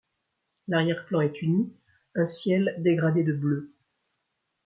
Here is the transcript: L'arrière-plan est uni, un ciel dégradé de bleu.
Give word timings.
L'arrière-plan 0.67 1.21
est 1.21 1.43
uni, 1.43 1.71
un 2.15 2.25
ciel 2.25 2.73
dégradé 2.79 3.23
de 3.23 3.33
bleu. 3.33 3.71